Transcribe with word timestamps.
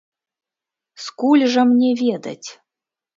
Скуль 1.03 1.43
жа 1.57 1.65
мне 1.73 1.91
ведаць? 2.03 2.49